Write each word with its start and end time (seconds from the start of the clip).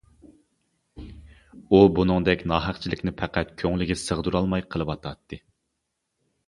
ئۇ 1.67 1.81
بۇنىڭدەك 1.99 2.41
ناھەقچىلىكنى 2.53 3.15
پەقەت 3.21 3.55
كۆڭلىگە 3.63 4.01
سىغدۇرالماي 4.07 4.69
قېلىۋاتاتتى. 4.75 5.43